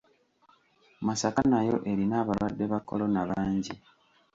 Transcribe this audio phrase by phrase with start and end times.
[1.07, 3.73] Masaka nayo erina abalwadde ba kolona bangi.